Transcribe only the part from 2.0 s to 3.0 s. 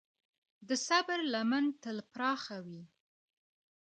پراخه وي.